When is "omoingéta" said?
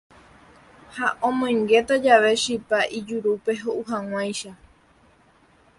1.27-1.95